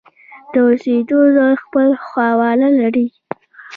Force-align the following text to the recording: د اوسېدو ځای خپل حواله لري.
د 0.51 0.53
اوسېدو 0.67 1.19
ځای 1.35 1.53
خپل 1.63 1.87
حواله 2.05 2.69
لري. 2.79 3.07